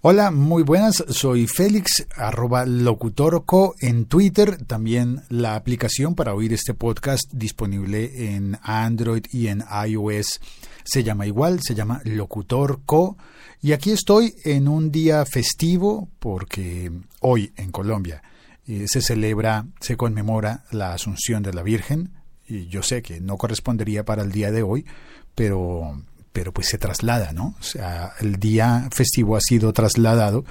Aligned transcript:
Hola, 0.00 0.30
muy 0.30 0.62
buenas, 0.62 1.04
soy 1.08 1.48
Félix, 1.48 2.06
arroba 2.14 2.64
locutorco 2.64 3.74
en 3.80 4.04
Twitter, 4.04 4.64
también 4.64 5.22
la 5.28 5.56
aplicación 5.56 6.14
para 6.14 6.34
oír 6.34 6.52
este 6.52 6.72
podcast 6.72 7.28
disponible 7.32 8.36
en 8.36 8.60
Android 8.62 9.24
y 9.32 9.48
en 9.48 9.64
iOS. 9.88 10.40
Se 10.84 11.02
llama 11.02 11.26
igual, 11.26 11.58
se 11.62 11.74
llama 11.74 12.00
Locutorco. 12.04 13.18
Y 13.60 13.72
aquí 13.72 13.90
estoy 13.90 14.36
en 14.44 14.68
un 14.68 14.92
día 14.92 15.26
festivo 15.26 16.08
porque 16.20 16.92
hoy 17.20 17.52
en 17.56 17.72
Colombia 17.72 18.22
eh, 18.68 18.84
se 18.86 19.02
celebra, 19.02 19.66
se 19.80 19.96
conmemora 19.96 20.62
la 20.70 20.92
Asunción 20.92 21.42
de 21.42 21.52
la 21.52 21.64
Virgen. 21.64 22.12
Y 22.46 22.68
yo 22.68 22.84
sé 22.84 23.02
que 23.02 23.20
no 23.20 23.36
correspondería 23.36 24.04
para 24.04 24.22
el 24.22 24.30
día 24.30 24.52
de 24.52 24.62
hoy, 24.62 24.86
pero 25.34 26.00
pero 26.38 26.52
pues 26.52 26.68
se 26.68 26.78
traslada, 26.78 27.32
¿no? 27.32 27.56
O 27.58 27.62
sea, 27.64 28.12
el 28.20 28.36
día 28.36 28.88
festivo 28.92 29.34
ha 29.34 29.40
sido 29.40 29.72
trasladado 29.72 30.44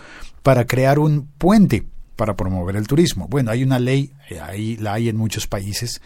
para 0.43 0.67
crear 0.67 0.99
un 0.99 1.27
puente 1.37 1.85
para 2.17 2.35
promover 2.35 2.75
el 2.75 2.87
turismo. 2.87 3.29
Bueno, 3.29 3.51
hay 3.51 3.63
una 3.63 3.79
ley, 3.79 4.11
eh, 4.29 4.41
ahí 4.41 4.75
la 4.75 4.95
hay 4.95 5.07
en 5.07 5.15
muchos 5.15 5.47
países, 5.47 6.01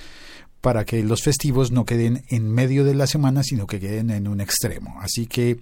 para 0.61 0.85
que 0.85 1.03
los 1.03 1.23
festivos 1.23 1.71
no 1.71 1.85
queden 1.85 2.23
en 2.29 2.49
medio 2.49 2.85
de 2.85 2.93
la 2.93 3.07
semana, 3.07 3.43
sino 3.43 3.65
que 3.65 3.79
queden 3.79 4.11
en 4.11 4.27
un 4.27 4.39
extremo. 4.39 4.95
Así 5.02 5.25
que 5.25 5.59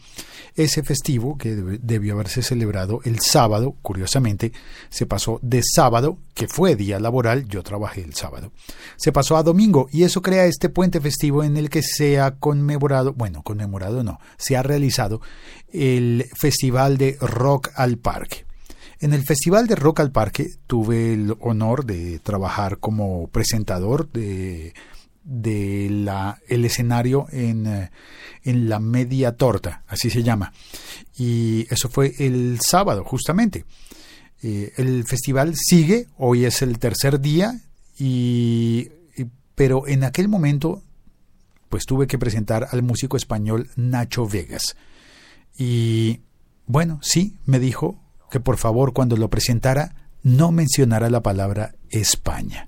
ese 0.56 0.84
festivo, 0.84 1.38
que 1.38 1.56
debió 1.56 2.14
haberse 2.14 2.44
celebrado 2.44 3.00
el 3.06 3.20
sábado, 3.20 3.76
curiosamente, 3.82 4.52
se 4.90 5.06
pasó 5.06 5.40
de 5.42 5.62
sábado, 5.64 6.18
que 6.34 6.48
fue 6.48 6.76
día 6.76 7.00
laboral, 7.00 7.48
yo 7.48 7.64
trabajé 7.64 8.02
el 8.02 8.14
sábado, 8.14 8.52
se 8.98 9.12
pasó 9.12 9.38
a 9.38 9.44
domingo 9.44 9.88
y 9.92 10.04
eso 10.04 10.22
crea 10.22 10.46
este 10.46 10.70
puente 10.70 11.00
festivo 11.00 11.44
en 11.44 11.56
el 11.56 11.70
que 11.70 11.82
se 11.82 12.20
ha 12.20 12.32
conmemorado, 12.32 13.14
bueno, 13.14 13.42
conmemorado 13.42 14.04
no, 14.04 14.20
se 14.38 14.58
ha 14.58 14.64
realizado 14.64 15.22
el 15.72 16.26
Festival 16.38 16.98
de 16.98 17.18
Rock 17.22 17.70
al 17.76 17.98
Parque. 17.98 18.49
En 19.00 19.14
el 19.14 19.24
Festival 19.24 19.68
de 19.68 19.76
Rock 19.76 20.02
al 20.02 20.12
Parque 20.12 20.48
tuve 20.68 21.14
el 21.14 21.36
honor 21.40 21.86
de 21.86 22.20
trabajar 22.20 22.80
como 22.80 23.28
presentador 23.28 24.12
de, 24.12 24.74
de 25.24 25.88
la, 25.90 26.40
el 26.48 26.66
escenario 26.66 27.28
en, 27.32 27.66
eh, 27.68 27.92
en 28.44 28.68
la 28.68 28.80
media 28.80 29.34
torta, 29.34 29.84
así 29.88 30.10
se 30.10 30.24
llama. 30.24 30.52
Y 31.18 31.66
eso 31.70 31.88
fue 31.90 32.14
el 32.20 32.60
sábado, 32.62 33.04
justamente. 33.06 33.64
Eh, 34.42 34.74
el 34.78 35.06
festival 35.06 35.54
sigue, 35.56 36.08
hoy 36.18 36.46
es 36.46 36.62
el 36.62 36.80
tercer 36.80 37.20
día, 37.20 37.60
y, 37.98 38.90
pero 39.56 39.88
en 39.88 40.04
aquel 40.04 40.28
momento 40.28 40.82
pues 41.68 41.86
tuve 41.86 42.08
que 42.08 42.18
presentar 42.18 42.68
al 42.72 42.82
músico 42.82 43.16
español 43.16 43.70
Nacho 43.76 44.28
Vegas. 44.28 44.76
Y 45.58 46.22
bueno, 46.66 47.00
sí, 47.04 47.38
me 47.46 47.60
dijo, 47.60 48.00
que 48.30 48.40
por 48.40 48.58
favor 48.58 48.94
cuando 48.94 49.18
lo 49.18 49.30
presentara 49.30 49.96
no 50.24 50.52
mencionara 50.52 51.10
la 51.10 51.22
palabra 51.22 51.76
España. 51.90 52.68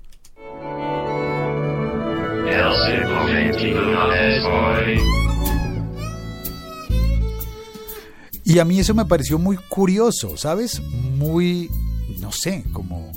Y 8.44 8.58
a 8.58 8.64
mí 8.64 8.80
eso 8.80 8.94
me 8.94 9.04
pareció 9.04 9.38
muy 9.38 9.56
curioso, 9.56 10.36
¿sabes? 10.36 10.80
Muy, 10.80 11.70
no 12.18 12.32
sé, 12.32 12.64
como 12.72 13.12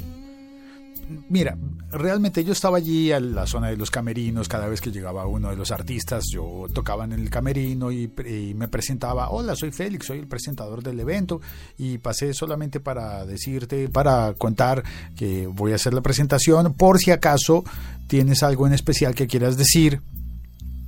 mira, 1.30 1.58
realmente 1.92 2.44
yo 2.44 2.54
estaba 2.54 2.78
allí 2.78 3.12
a 3.12 3.20
la 3.20 3.46
zona 3.46 3.70
de 3.70 3.78
los 3.78 3.92
camerinos, 3.92 4.48
cada 4.48 4.68
vez 4.68 4.82
que 4.82 4.92
llegaba 4.92 5.28
uno 5.28 5.50
de 5.50 5.56
los 5.56 5.72
artistas, 5.72 6.26
yo 6.32 6.66
tocaba 6.74 7.06
en 7.06 7.14
el 7.14 7.30
camerino 7.30 7.92
y, 7.92 8.12
me 8.56 8.68
presentaba, 8.68 9.30
hola, 9.30 9.56
soy 9.56 9.72
Félix, 9.72 10.08
soy 10.08 10.20
el 10.20 10.28
presentador 10.28 10.84
del 10.84 11.00
evento 11.00 11.42
y 11.78 11.98
pasé 11.98 12.34
solamente 12.34 12.80
para 12.80 13.26
decirte, 13.26 13.90
para 13.90 14.34
contar 14.34 14.84
que 15.16 15.48
voy 15.48 15.72
a 15.72 15.76
hacer 15.76 15.94
la 15.94 16.02
presentación 16.02 16.74
por 16.74 17.00
si 17.00 17.12
acaso 17.12 17.64
tienes 18.08 18.44
algo 18.44 18.68
en 18.68 18.74
especial 18.74 19.16
que 19.16 19.28
quieras 19.28 19.58
decir 19.58 20.02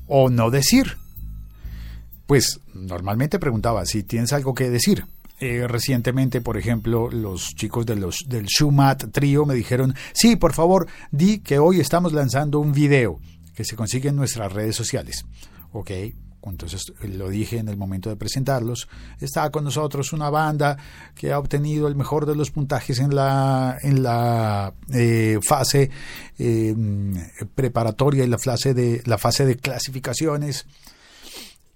o 0.08 0.30
no 0.30 0.50
decir. 0.50 0.98
Pues 2.26 2.60
normalmente 2.74 3.40
preguntaba 3.40 3.86
si 3.86 4.04
tienes 4.04 4.34
algo 4.34 4.54
que 4.54 4.70
decir 4.70 5.06
eh, 5.40 5.68
recientemente, 5.68 6.42
por 6.42 6.58
ejemplo, 6.58 7.10
los 7.12 7.54
chicos 7.56 7.86
de 7.86 7.96
los, 7.96 8.26
del 8.28 8.46
Shumat 8.46 9.12
Trio 9.12 9.46
me 9.46 9.54
dijeron, 9.54 9.94
sí, 10.14 10.36
por 10.36 10.54
favor, 10.54 10.88
di 11.12 11.40
que 11.40 11.60
hoy 11.60 11.80
estamos 11.80 12.14
lanzando 12.14 12.60
un 12.60 12.72
video 12.72 13.20
que 13.54 13.64
se 13.64 13.76
consigue 13.76 14.10
en 14.10 14.16
nuestras 14.16 14.52
redes 14.52 14.76
sociales. 14.76 15.26
Ok, 15.74 15.92
entonces 16.50 16.94
lo 17.02 17.30
dije 17.30 17.58
en 17.58 17.68
el 17.68 17.78
momento 17.78 18.10
de 18.10 18.16
presentarlos. 18.16 18.88
Está 19.20 19.50
con 19.50 19.64
nosotros 19.64 20.14
una 20.14 20.30
banda 20.30 20.78
que 21.16 21.32
ha 21.32 21.40
obtenido 21.40 21.88
el 21.88 21.96
mejor 21.96 22.26
de 22.26 22.36
los 22.36 22.52
puntajes 22.52 23.00
en 23.00 23.16
la, 23.16 23.78
en 23.82 24.04
la 24.04 24.74
eh, 24.94 25.40
fase 25.46 25.90
eh, 26.38 26.76
preparatoria 27.54 28.24
y 28.24 28.28
la 28.28 28.38
fase 28.38 28.74
de, 28.74 29.02
la 29.06 29.18
fase 29.18 29.46
de 29.46 29.58
clasificaciones 29.58 30.66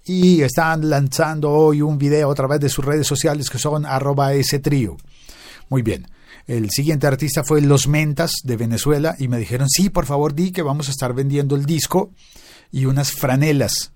y 0.06 0.42
están 0.42 0.90
lanzando 0.90 1.52
hoy 1.52 1.82
un 1.82 1.98
video 1.98 2.32
a 2.32 2.36
través 2.36 2.60
de 2.60 2.70
sus 2.70 2.84
redes 2.84 3.08
sociales 3.08 3.50
que 3.50 3.60
son 3.60 3.86
arroba 3.86 4.34
ese 4.34 4.60
trío. 4.60 4.98
Muy 5.70 5.82
bien. 5.82 6.08
El 6.48 6.70
siguiente 6.72 7.08
artista 7.08 7.44
fue 7.44 7.62
Los 7.62 7.88
Mentas 7.88 8.34
de 8.44 8.58
Venezuela 8.58 9.16
y 9.20 9.28
me 9.28 9.38
dijeron, 9.38 9.70
sí, 9.70 9.90
por 9.90 10.06
favor, 10.06 10.34
di 10.34 10.52
que 10.52 10.64
vamos 10.64 10.88
a 10.88 10.92
estar 10.92 11.14
vendiendo 11.14 11.56
el 11.56 11.66
disco 11.66 12.12
y 12.72 12.86
unas 12.86 13.12
franelas. 13.12 13.94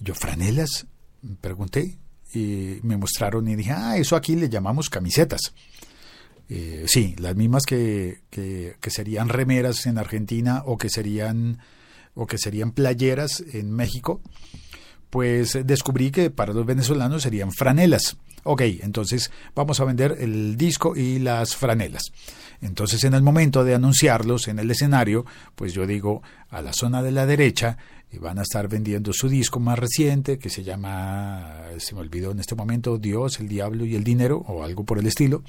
Yo, 0.00 0.14
franelas, 0.14 0.86
pregunté 1.40 1.96
y 2.34 2.80
me 2.82 2.96
mostraron 2.96 3.48
y 3.48 3.54
dije, 3.54 3.70
ah, 3.70 3.96
eso 3.96 4.16
aquí 4.16 4.34
le 4.34 4.48
llamamos 4.48 4.90
camisetas. 4.90 5.54
Eh, 6.48 6.84
sí, 6.88 7.14
las 7.18 7.36
mismas 7.36 7.64
que, 7.64 8.18
que, 8.28 8.76
que, 8.80 8.90
serían 8.90 9.30
remeras 9.30 9.86
en 9.86 9.96
Argentina 9.96 10.62
o 10.66 10.76
que 10.76 10.90
serían, 10.90 11.60
o 12.14 12.26
que 12.26 12.36
serían 12.36 12.72
playeras 12.72 13.42
en 13.52 13.70
México 13.70 14.20
pues 15.14 15.56
descubrí 15.64 16.10
que 16.10 16.30
para 16.30 16.52
los 16.52 16.66
venezolanos 16.66 17.22
serían 17.22 17.52
franelas. 17.52 18.16
Ok, 18.42 18.62
entonces 18.80 19.30
vamos 19.54 19.78
a 19.78 19.84
vender 19.84 20.16
el 20.18 20.56
disco 20.56 20.96
y 20.96 21.20
las 21.20 21.54
franelas. 21.54 22.02
Entonces 22.60 23.04
en 23.04 23.14
el 23.14 23.22
momento 23.22 23.62
de 23.62 23.76
anunciarlos 23.76 24.48
en 24.48 24.58
el 24.58 24.72
escenario, 24.72 25.24
pues 25.54 25.72
yo 25.72 25.86
digo 25.86 26.24
a 26.50 26.62
la 26.62 26.72
zona 26.72 27.00
de 27.00 27.12
la 27.12 27.26
derecha 27.26 27.78
y 28.10 28.18
van 28.18 28.40
a 28.40 28.42
estar 28.42 28.66
vendiendo 28.66 29.12
su 29.12 29.28
disco 29.28 29.60
más 29.60 29.78
reciente 29.78 30.36
que 30.36 30.50
se 30.50 30.64
llama, 30.64 31.60
se 31.78 31.94
me 31.94 32.00
olvidó 32.00 32.32
en 32.32 32.40
este 32.40 32.56
momento, 32.56 32.98
Dios, 32.98 33.38
el 33.38 33.46
Diablo 33.46 33.84
y 33.84 33.94
el 33.94 34.02
Dinero 34.02 34.38
o 34.48 34.64
algo 34.64 34.82
por 34.82 34.98
el 34.98 35.06
estilo. 35.06 35.44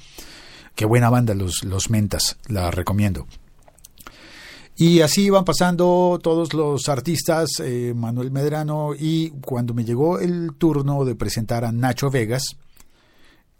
Qué 0.76 0.84
buena 0.84 1.10
banda 1.10 1.34
los, 1.34 1.64
los 1.64 1.90
Mentas, 1.90 2.38
la 2.46 2.70
recomiendo. 2.70 3.26
Y 4.78 5.00
así 5.00 5.22
iban 5.22 5.44
pasando 5.44 6.18
todos 6.22 6.52
los 6.52 6.90
artistas, 6.90 7.48
eh, 7.60 7.94
Manuel 7.96 8.30
Medrano, 8.30 8.90
y 8.94 9.30
cuando 9.40 9.72
me 9.72 9.86
llegó 9.86 10.18
el 10.18 10.52
turno 10.58 11.06
de 11.06 11.14
presentar 11.14 11.64
a 11.64 11.72
Nacho 11.72 12.10
Vegas, 12.10 12.42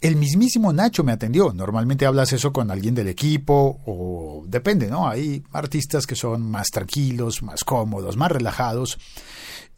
el 0.03 0.17
mismísimo 0.17 0.75
Nacho 0.75 1.05
me 1.05 1.13
atendió. 1.13 1.55
Normalmente 1.55 2.05
hablas 2.05 2.35
eso 2.35 2.53
con 2.53 2.71
alguien 2.71 2.95
del 2.95 3.09
equipo 3.09 3.81
o 3.87 4.45
depende, 4.47 4.89
¿no? 4.89 5.09
Hay 5.09 5.43
artistas 5.53 6.07
que 6.07 6.17
son 6.17 6.43
más 6.51 6.69
tranquilos, 6.69 7.43
más 7.43 7.65
cómodos, 7.65 8.19
más 8.19 8.31
relajados. 8.31 8.99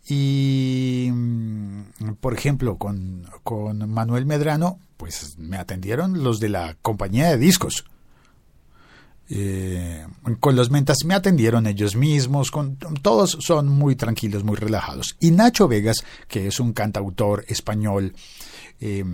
Y, 0.09 1.09
mm, 1.12 2.15
por 2.20 2.34
ejemplo, 2.34 2.78
con, 2.78 3.31
con 3.44 3.88
Manuel 3.88 4.26
Medrano, 4.26 4.81
pues 4.97 5.38
me 5.38 5.56
atendieron 5.56 6.25
los 6.25 6.41
de 6.41 6.49
la 6.49 6.76
compañía 6.82 7.31
de 7.31 7.38
discos. 7.38 7.84
Eh, 9.31 10.06
con 10.41 10.56
los 10.56 10.71
mentas 10.71 11.05
me 11.05 11.15
atendieron 11.15 11.66
ellos 11.66 11.97
mismos, 11.97 12.50
con, 12.50 12.77
todos 12.77 13.37
son 13.41 13.69
muy 13.69 13.94
tranquilos, 13.94 14.43
muy 14.43 14.56
relajados. 14.56 15.16
Y 15.21 15.31
Nacho 15.33 15.69
Vegas, 15.69 16.05
que 16.28 16.47
es 16.47 16.61
un 16.61 16.72
cantautor 16.72 17.44
español 17.47 18.15
eh, 18.81 19.05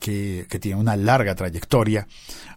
que, 0.00 0.46
tiene 0.60 0.78
una 0.78 0.96
larga 0.96 1.34
trayectoria, 1.34 2.06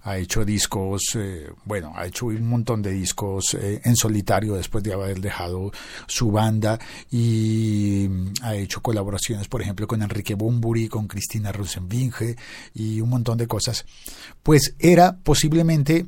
ha 0.04 0.18
hecho 0.18 0.44
discos, 0.44 1.16
eh, 1.16 1.50
bueno, 1.66 1.94
ha 1.96 2.08
hecho 2.08 2.26
un 2.26 2.48
montón 2.48 2.82
de 2.82 2.92
discos 2.92 3.56
en 3.60 3.96
solitario 3.96 4.56
después 4.56 4.84
de 4.84 4.94
haber 4.94 5.22
dejado 5.22 5.72
su 6.08 6.32
banda 6.32 6.78
y 7.10 8.10
ha 8.42 8.56
hecho 8.56 8.82
colaboraciones, 8.82 9.48
por 9.48 9.62
ejemplo, 9.62 9.88
con 9.88 10.02
Enrique 10.02 10.36
Bumburi, 10.36 10.90
con 10.90 11.08
Cristina 11.08 11.52
Rosenbinge 11.52 12.36
y 12.74 13.00
un 13.00 13.10
montón 13.10 13.38
de 13.38 13.48
cosas. 13.48 13.86
Pues 14.44 14.76
era 14.80 15.18
posiblemente 15.18 16.06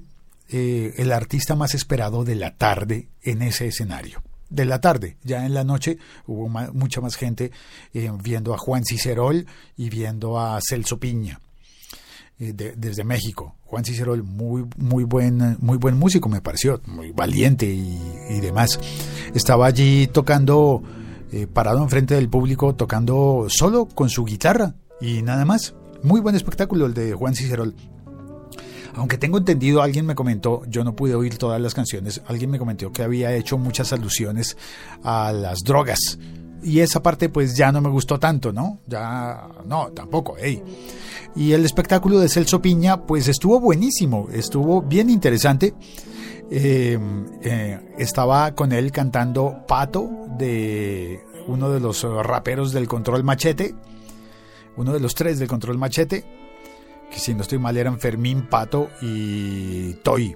eh, 0.52 0.96
el 0.98 1.12
artista 1.12 1.56
más 1.56 1.76
esperado 1.76 2.24
de 2.24 2.36
la 2.36 2.56
tarde 2.56 3.10
en 3.22 3.42
ese 3.44 3.68
escenario. 3.68 4.24
De 4.50 4.66
la 4.66 4.82
tarde, 4.82 5.18
ya 5.24 5.46
en 5.46 5.54
la 5.54 5.64
noche 5.64 6.00
hubo 6.26 6.50
mucha 6.74 7.02
más 7.02 7.16
gente 7.16 7.52
eh, 7.94 8.12
viendo 8.24 8.56
a 8.56 8.58
Juan 8.58 8.84
Cicerol 8.84 9.46
y 9.78 9.90
viendo 9.90 10.40
a 10.40 10.60
Celso 10.68 11.00
Piña. 11.00 11.40
Eh, 12.40 12.54
desde 12.54 13.04
México. 13.04 13.56
Juan 13.66 13.84
Cicerol, 13.84 14.24
muy, 14.24 14.66
muy, 14.78 15.04
buen, 15.04 15.58
muy 15.60 15.78
buen 15.78 15.98
músico, 15.98 16.30
me 16.30 16.40
pareció, 16.40 16.82
muy 16.88 17.12
valiente 17.12 17.66
y, 17.66 18.40
demás. 18.40 18.80
Estaba 19.36 19.68
allí 19.68 20.08
tocando, 20.08 20.82
parado 21.52 21.84
enfrente 21.84 22.16
del 22.16 22.30
público, 22.30 22.74
tocando 22.76 23.48
solo 23.50 23.88
con 23.88 24.10
su 24.10 24.24
guitarra 24.24 24.74
y 25.02 25.22
nada 25.22 25.44
más. 25.44 25.76
Muy 26.02 26.22
buen 26.22 26.36
espectáculo 26.36 26.86
el 26.86 26.94
de 26.94 27.14
Juan 27.14 27.36
Cicerol. 27.36 27.76
Aunque 28.96 29.18
tengo 29.18 29.38
entendido, 29.38 29.82
alguien 29.82 30.06
me 30.06 30.16
comentó, 30.16 30.64
yo 30.68 30.84
no 30.84 30.96
pude 30.96 31.16
oír 31.16 31.38
todas 31.38 31.62
las 31.62 31.74
canciones, 31.74 32.22
alguien 32.28 32.50
me 32.50 32.60
comentó 32.60 32.92
que 32.92 33.04
había 33.04 33.34
hecho 33.34 33.58
muchas 33.58 33.94
alusiones 33.94 34.58
a 35.04 35.32
las 35.32 35.60
drogas. 35.60 36.18
Y 36.62 36.80
esa 36.80 37.02
parte 37.02 37.30
pues 37.30 37.56
ya 37.56 37.72
no 37.72 37.82
me 37.82 37.90
gustó 37.90 38.20
tanto, 38.20 38.52
¿no? 38.52 38.80
Ya 38.88 39.48
no, 39.66 39.92
tampoco, 39.94 40.36
hey. 40.38 40.62
Y 41.36 41.54
el 41.54 41.64
espectáculo 41.64 42.20
de 42.20 42.28
Celso 42.28 42.62
Piña 42.62 43.06
pues 43.06 43.28
estuvo 43.28 43.60
buenísimo, 43.60 44.28
estuvo 44.32 44.82
bien 44.82 45.10
interesante. 45.10 45.74
Em, 46.52 47.28
eh, 47.44 47.80
estaba 48.00 48.56
con 48.56 48.72
él 48.72 48.92
cantando 48.92 49.66
Pato 49.68 50.10
de 50.38 51.24
uno 51.48 51.70
de 51.70 51.80
los 51.80 52.04
raperos 52.04 52.74
del 52.74 52.88
Control 52.88 53.24
Machete, 53.24 53.76
uno 54.76 54.94
de 54.94 55.00
los 55.00 55.14
tres 55.14 55.38
del 55.40 55.48
Control 55.48 55.78
Machete, 55.78 56.26
si 57.20 57.34
no 57.34 57.42
estoy 57.42 57.60
mal 57.60 57.78
eran 57.78 58.00
Fermín, 58.00 58.48
Pato 58.48 58.90
y 59.02 59.94
Toy. 59.96 60.36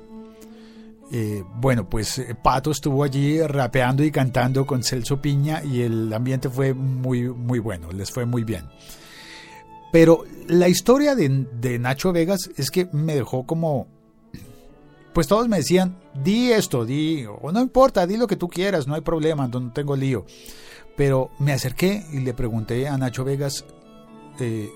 Eh, 1.12 1.44
bueno, 1.56 1.88
pues 1.88 2.18
eh, 2.18 2.36
Pato 2.42 2.72
estuvo 2.72 3.04
allí 3.04 3.40
rapeando 3.42 4.04
y 4.04 4.12
cantando 4.12 4.66
con 4.66 4.84
Celso 4.84 5.22
Piña 5.22 5.64
y 5.64 5.82
el 5.82 6.12
ambiente 6.12 6.50
fue 6.50 6.74
muy, 6.74 7.30
muy 7.30 7.60
bueno, 7.60 7.92
les 7.92 8.12
fue 8.12 8.26
muy 8.26 8.44
bien. 8.44 8.66
Pero 9.92 10.24
la 10.48 10.68
historia 10.68 11.16
de, 11.16 11.46
de 11.60 11.78
Nacho 11.78 12.12
Vegas 12.12 12.50
es 12.58 12.72
que 12.72 12.90
me 12.92 13.14
dejó 13.14 13.46
como... 13.46 13.88
Pues 15.14 15.28
todos 15.28 15.48
me 15.48 15.58
decían, 15.58 16.00
di 16.16 16.52
esto, 16.52 16.84
di, 16.84 17.26
o 17.28 17.52
no 17.52 17.62
importa, 17.62 18.08
di 18.08 18.18
lo 18.18 18.26
que 18.26 18.36
tú 18.36 18.48
quieras, 18.48 18.88
no 18.88 18.96
hay 18.96 19.02
problema, 19.02 19.48
no 19.48 19.72
tengo 19.72 19.96
lío. 19.96 20.26
Pero 20.98 21.30
me 21.38 21.54
acerqué 21.54 22.04
y 22.12 22.22
le 22.22 22.34
pregunté 22.34 22.88
a 22.88 22.98
Nacho 22.98 23.24
Vegas, 23.24 23.66
eh, 24.40 24.72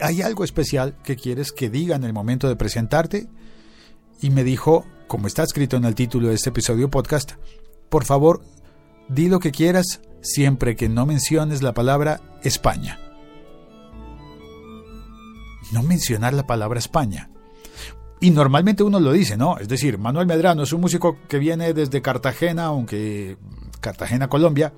¿hay 0.00 0.22
algo 0.22 0.44
especial 0.44 0.96
que 1.02 1.16
quieres 1.16 1.52
que 1.52 1.70
diga 1.70 1.96
en 1.96 2.04
el 2.04 2.12
momento 2.12 2.48
de 2.48 2.56
presentarte? 2.56 3.28
Y 4.20 4.30
me 4.30 4.44
dijo, 4.44 4.84
como 5.06 5.26
está 5.26 5.42
escrito 5.42 5.76
en 5.76 5.84
el 5.84 5.94
título 5.94 6.28
de 6.28 6.34
este 6.34 6.50
episodio 6.50 6.90
podcast, 6.90 7.32
por 7.88 8.04
favor, 8.04 8.42
di 9.08 9.28
lo 9.28 9.40
que 9.40 9.50
quieras 9.50 10.00
siempre 10.20 10.76
que 10.76 10.88
no 10.88 11.06
menciones 11.06 11.62
la 11.62 11.74
palabra 11.74 12.20
España. 12.42 12.98
No 15.72 15.82
mencionar 15.82 16.34
la 16.34 16.46
palabra 16.46 16.78
España. 16.78 17.30
Y 18.20 18.30
normalmente 18.30 18.84
uno 18.84 19.00
lo 19.00 19.12
dice, 19.12 19.36
¿no? 19.36 19.58
Es 19.58 19.68
decir, 19.68 19.98
Manuel 19.98 20.26
Medrano 20.28 20.62
es 20.62 20.72
un 20.72 20.80
músico 20.80 21.18
que 21.28 21.38
viene 21.38 21.74
desde 21.74 22.02
Cartagena, 22.02 22.66
aunque 22.66 23.36
Cartagena, 23.80 24.28
Colombia, 24.28 24.72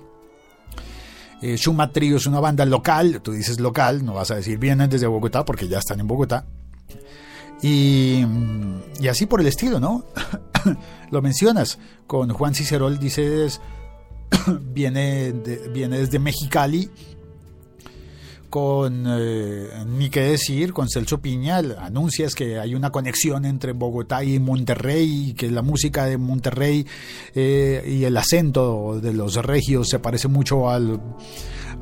eh, 1.41 1.55
Shuma 1.57 1.91
es 1.93 2.25
una 2.25 2.39
banda 2.39 2.65
local, 2.65 3.21
tú 3.21 3.31
dices 3.31 3.59
local, 3.59 4.05
no 4.05 4.13
vas 4.13 4.31
a 4.31 4.35
decir 4.35 4.57
vienen 4.57 4.89
desde 4.89 5.07
Bogotá 5.07 5.45
porque 5.45 5.67
ya 5.67 5.79
están 5.79 5.99
en 5.99 6.07
Bogotá. 6.07 6.45
Y, 7.61 8.23
y 8.99 9.07
así 9.07 9.25
por 9.25 9.41
el 9.41 9.47
estilo, 9.47 9.79
¿no? 9.79 10.05
Lo 11.11 11.21
mencionas 11.21 11.79
con 12.07 12.29
Juan 12.29 12.53
Cicerol, 12.53 12.99
dices, 12.99 13.61
viene, 14.61 15.31
viene 15.71 15.99
desde 15.99 16.19
Mexicali 16.19 16.89
con 18.55 19.03
eh, 19.05 19.67
ni 19.85 20.09
qué 20.09 20.21
decir, 20.21 20.71
con 20.71 20.87
Celso 20.87 21.19
Piña, 21.19 21.57
anuncias 21.57 22.33
que 22.35 22.57
hay 22.57 22.73
una 22.73 22.89
conexión 22.89 23.43
entre 23.43 23.73
Bogotá 23.73 24.23
y 24.23 24.39
Monterrey, 24.39 25.33
que 25.37 25.51
la 25.51 25.61
música 25.61 26.05
de 26.05 26.17
Monterrey 26.17 26.87
eh, 27.35 27.83
y 27.85 28.05
el 28.05 28.15
acento 28.15 29.01
de 29.01 29.11
los 29.11 29.35
regios 29.35 29.89
se 29.89 29.99
parece 29.99 30.29
mucho 30.29 30.69
al, 30.69 31.01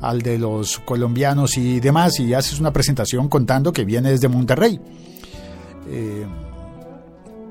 al 0.00 0.22
de 0.22 0.36
los 0.36 0.80
colombianos 0.80 1.56
y 1.58 1.78
demás, 1.78 2.18
y 2.18 2.34
haces 2.34 2.58
una 2.58 2.72
presentación 2.72 3.28
contando 3.28 3.72
que 3.72 3.84
viene 3.84 4.10
desde 4.10 4.26
Monterrey. 4.26 4.80
Eh, 5.88 6.26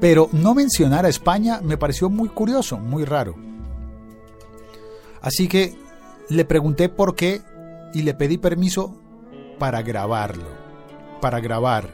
pero 0.01 0.27
no 0.33 0.53
mencionar 0.53 1.05
a 1.05 1.09
España 1.09 1.61
me 1.63 1.77
pareció 1.77 2.09
muy 2.09 2.27
curioso, 2.27 2.77
muy 2.77 3.05
raro. 3.05 3.37
Así 5.21 5.47
que 5.47 5.77
le 6.27 6.43
pregunté 6.43 6.89
por 6.89 7.15
qué 7.15 7.41
y 7.93 8.01
le 8.01 8.13
pedí 8.15 8.37
permiso 8.37 8.99
para 9.63 9.81
grabarlo. 9.81 10.49
Para 11.21 11.39
grabar. 11.39 11.87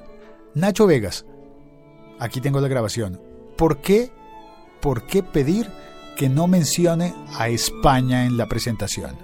Nacho 0.56 0.88
Vegas, 0.88 1.24
aquí 2.18 2.42
tengo 2.42 2.60
la 2.62 2.68
grabación. 2.68 3.22
¿Por 3.56 3.78
qué, 3.78 4.10
por 4.82 5.06
qué 5.06 5.22
pedir 5.22 5.70
que 6.18 6.30
no 6.30 6.48
mencione 6.48 7.14
a 7.38 7.48
España 7.48 8.26
en 8.26 8.38
la 8.38 8.48
presentación? 8.48 9.20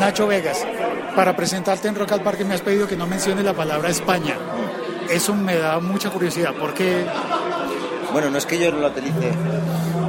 Nacho 0.00 0.26
Vegas, 0.26 0.66
para 1.14 1.36
presentarte 1.36 1.86
en 1.86 1.94
Rock 1.94 2.10
al 2.10 2.22
Parque 2.22 2.44
me 2.44 2.54
has 2.54 2.62
pedido 2.62 2.88
que 2.88 2.96
no 2.96 3.06
mencione 3.06 3.44
la 3.44 3.52
palabra 3.52 3.88
España. 3.88 4.34
Eso 5.08 5.36
me 5.36 5.54
da 5.54 5.78
mucha 5.78 6.10
curiosidad. 6.10 6.52
¿Por 6.54 6.74
qué? 6.74 7.06
Bueno, 8.12 8.28
no 8.28 8.38
es 8.38 8.46
que 8.46 8.58
yo 8.58 8.72
no 8.72 8.78
lo 8.78 8.88
utilice 8.88 9.30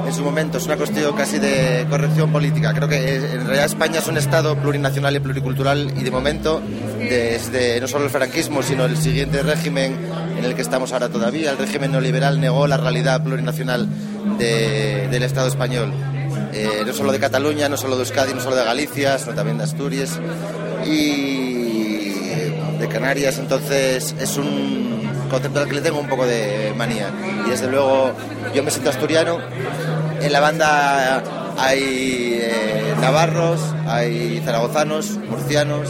en 0.07 0.13
su 0.13 0.23
momento, 0.23 0.57
es 0.57 0.65
una 0.65 0.77
cuestión 0.77 1.15
casi 1.15 1.37
de 1.37 1.85
corrección 1.89 2.31
política. 2.31 2.73
Creo 2.73 2.87
que 2.87 3.15
en 3.15 3.45
realidad 3.45 3.65
España 3.65 3.99
es 3.99 4.07
un 4.07 4.17
Estado 4.17 4.55
plurinacional 4.55 5.15
y 5.15 5.19
pluricultural 5.19 5.93
y 5.97 6.03
de 6.03 6.11
momento, 6.11 6.61
desde 6.97 7.79
no 7.81 7.87
solo 7.87 8.05
el 8.05 8.09
franquismo, 8.09 8.63
sino 8.63 8.85
el 8.85 8.97
siguiente 8.97 9.43
régimen 9.43 9.97
en 10.37 10.45
el 10.45 10.55
que 10.55 10.61
estamos 10.61 10.93
ahora 10.93 11.09
todavía, 11.09 11.51
el 11.51 11.57
régimen 11.57 11.91
neoliberal 11.91 12.39
negó 12.39 12.67
la 12.67 12.77
realidad 12.77 13.21
plurinacional 13.21 13.87
del 14.37 15.23
Estado 15.23 15.47
español. 15.47 15.91
Eh, 16.53 16.83
no 16.85 16.93
solo 16.93 17.11
de 17.11 17.19
Cataluña, 17.19 17.67
no 17.67 17.75
solo 17.75 17.97
de 17.97 18.03
Euskadi, 18.03 18.33
no 18.33 18.39
solo 18.39 18.55
de 18.55 18.63
Galicia, 18.63 19.19
sino 19.19 19.33
también 19.35 19.57
de 19.57 19.65
Asturias 19.65 20.19
y 20.85 22.09
de 22.79 22.87
Canarias. 22.89 23.39
Entonces 23.39 24.15
es 24.19 24.37
un 24.37 25.27
concepto 25.29 25.59
al 25.59 25.67
que 25.67 25.75
le 25.75 25.81
tengo 25.81 25.99
un 25.99 26.07
poco 26.07 26.25
de 26.25 26.73
manía. 26.75 27.09
Y 27.45 27.49
desde 27.49 27.67
luego 27.67 28.13
yo 28.53 28.63
me 28.63 28.71
siento 28.71 28.89
asturiano. 28.89 29.39
En 30.21 30.33
la 30.33 30.39
banda 30.39 31.23
hay 31.57 32.39
eh, 32.41 32.95
navarros, 32.99 33.59
hay 33.87 34.41
zaragozanos, 34.43 35.17
murcianos, 35.29 35.89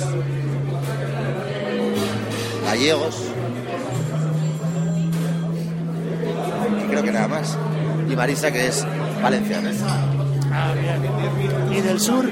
gallegos. 2.65 3.15
Y 6.83 6.89
creo 6.89 7.03
que 7.03 7.11
nada 7.11 7.27
más. 7.27 7.57
Y 8.09 8.15
Marisa, 8.15 8.51
que 8.51 8.67
es 8.67 8.85
valenciana. 9.21 9.71
Ah. 10.53 10.73
¿Y 11.71 11.81
del 11.81 11.99
sur? 11.99 12.29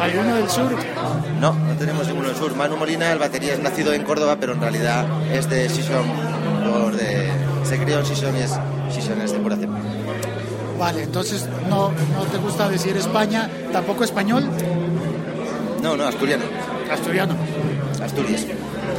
¿Alguno 0.00 0.34
del 0.34 0.48
sur? 0.48 0.72
No, 1.40 1.52
no 1.52 1.74
tenemos 1.78 2.06
ninguno 2.06 2.28
del 2.28 2.36
sur. 2.36 2.54
Manu 2.56 2.76
Molina, 2.76 3.12
el 3.12 3.18
batería, 3.18 3.54
es 3.54 3.60
nacido 3.60 3.92
en 3.92 4.02
Córdoba, 4.02 4.36
pero 4.40 4.54
en 4.54 4.60
realidad 4.60 5.06
es 5.32 5.48
de 5.48 5.68
Sison. 5.68 6.06
De... 6.96 7.30
Se 7.64 7.78
crió 7.78 8.00
en 8.00 8.06
Sison 8.06 8.36
y 8.36 8.40
es 8.40 8.52
Sison, 8.92 9.20
es 9.20 9.32
de 9.32 9.38
por 9.38 9.52
Vale, 10.80 11.02
entonces 11.02 11.46
no, 11.68 11.90
no 11.90 12.22
te 12.32 12.38
gusta 12.38 12.66
decir 12.66 12.96
España, 12.96 13.50
tampoco 13.70 14.02
español. 14.02 14.48
No, 15.82 15.94
no, 15.94 16.04
asturiano. 16.04 16.44
Asturiano. 16.90 17.34
Asturias. 18.02 18.46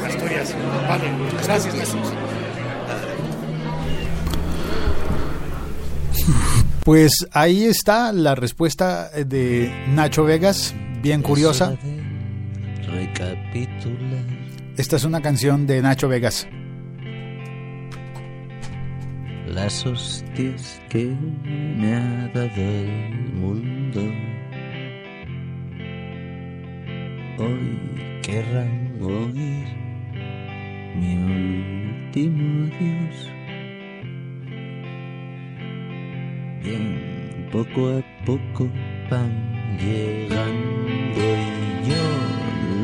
Asturias. 0.06 0.56
Vale, 0.88 1.12
gracias. 1.44 1.96
Pues 6.84 7.28
ahí 7.32 7.66
está 7.66 8.12
la 8.14 8.36
respuesta 8.36 9.10
de 9.10 9.74
Nacho 9.88 10.24
Vegas, 10.24 10.76
bien 11.02 11.24
curiosa. 11.24 11.78
Esta 14.78 14.96
es 14.98 15.04
una 15.04 15.22
canción 15.22 15.66
de 15.66 15.82
Nacho 15.82 16.08
Vegas. 16.08 16.48
Las 19.54 19.86
hostias 19.86 20.82
que 20.88 21.14
me 21.78 21.94
ha 21.94 22.30
dado 22.34 22.56
el 22.56 23.34
mundo 23.34 24.00
hoy 27.38 28.22
querrán 28.24 28.98
oír 29.02 29.68
mi 30.96 31.18
último 31.18 32.72
adiós. 32.78 33.30
Bien, 36.64 37.50
poco 37.52 37.98
a 37.98 38.26
poco 38.26 38.70
van 39.10 39.78
llegando 39.78 41.20
y 41.20 41.90
yo 41.90 42.08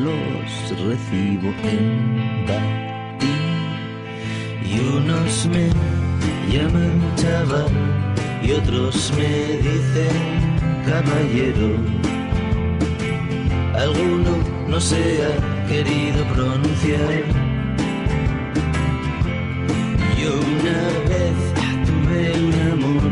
los 0.04 0.86
recibo 0.86 1.48
en 1.64 2.44
batín. 2.46 3.38
Y 4.70 4.80
unos 4.80 5.46
me 5.46 5.70
llaman 6.50 7.14
chaval 7.16 7.70
y 8.42 8.52
otros 8.52 9.12
me 9.16 9.58
dicen 9.58 10.48
caballero. 10.86 11.76
Alguno 13.76 14.32
no 14.68 14.80
se 14.80 14.96
ha 15.24 15.66
querido 15.68 16.24
pronunciar. 16.34 17.22
Yo 20.20 20.30
una 20.34 20.80
vez 21.10 21.38
tuve 21.86 22.20
un 22.46 22.72
amor, 22.72 23.10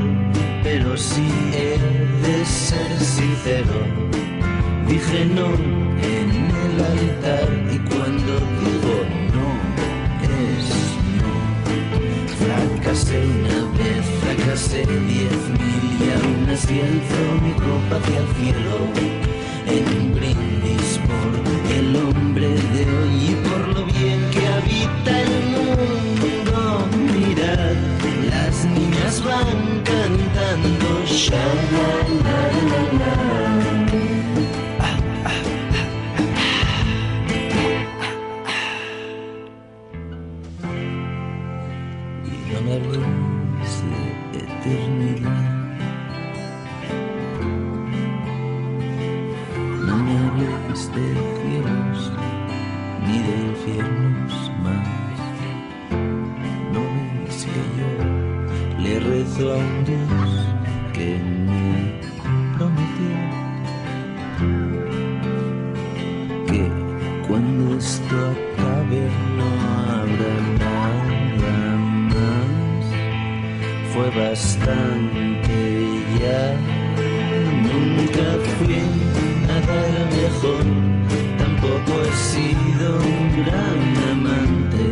pero 0.63 0.97
si 0.97 1.27
he 1.53 1.79
de 2.27 2.45
ser 2.45 2.99
sincero, 2.99 3.79
dije 4.89 5.27
no 5.27 5.49
en 6.03 6.29
el 6.65 6.85
altar 6.85 7.49
y 7.73 7.79
cuando 7.89 8.33
infiernos 8.33 8.76
Una 13.09 13.59
vez, 13.79 14.05
fracasé 14.21 14.85
diez 14.85 15.39
mil 15.61 15.85
y 16.01 16.11
aún 16.11 16.51
así 16.51 16.81
alzo 16.81 17.23
mi 17.41 17.53
copa 17.53 17.97
hacia 18.03 18.19
el 18.19 18.29
cielo. 18.35 18.75
En 19.69 19.85
un 19.97 20.15
brindis 20.15 20.99
por 21.07 21.31
el 21.73 21.89
hombre 21.97 22.49
de 22.49 22.83
hoy 22.85 23.37
cuando 67.27 67.77
esto 67.77 68.17
acabe 68.33 69.01
no 69.37 69.49
habrá 69.93 70.37
nada 70.65 71.77
más. 72.13 72.85
Fue 73.93 74.07
bastante 74.23 75.57
ya. 76.21 76.45
Nunca 77.69 78.27
fui 78.59 78.81
nada 79.47 79.81
mejor, 80.19 80.65
tampoco 81.39 81.93
he 82.03 82.13
sido 82.33 82.87
un 82.99 83.23
gran 83.41 83.81
amante. 84.13 84.85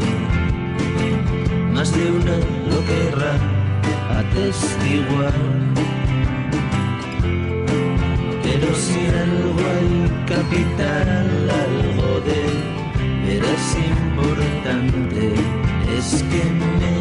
Más 1.72 1.88
de 1.92 2.04
una 2.10 2.36
lo 2.70 2.78
querrá 2.90 3.34
atestiguar. 4.20 5.63
Pero 8.74 8.86
si 8.86 9.06
algo 9.06 9.54
hay 9.70 9.90
capital, 10.26 11.28
algo 11.48 12.10
de 12.26 12.42
veras 13.24 13.66
importante, 13.76 15.22
es 15.96 16.08
que 16.24 16.42
me 16.58 16.94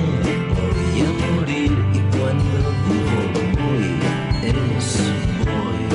voy 0.54 0.96
a 1.02 1.12
morir 1.26 1.72
y 1.94 2.00
cuando 2.16 2.58
digo 2.86 3.22
voy, 3.58 3.90
es 4.44 4.92
voy. 5.50 5.86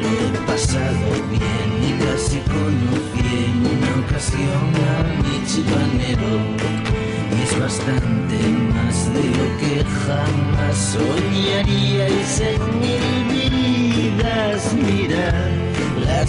Lo 0.00 0.08
he 0.24 0.40
pasado 0.46 1.06
bien 1.30 1.70
y 1.82 1.92
casi 2.02 2.38
conocí 2.48 3.28
en 3.44 3.56
una 3.66 3.90
ocasión 4.06 4.64
a 4.88 5.04
mi 5.20 5.36
chipanero. 5.44 6.32
Y 7.36 7.42
es 7.42 7.52
bastante 7.60 8.38
más 8.72 8.96
de 9.12 9.24
lo 9.36 9.46
que 9.58 9.74
jamás 10.06 10.76
soñaríais 10.94 12.40
en 12.40 12.62
mil 12.80 12.91